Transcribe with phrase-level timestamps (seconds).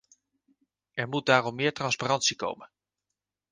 [0.93, 2.69] Er moet daarom meer transparantie komen.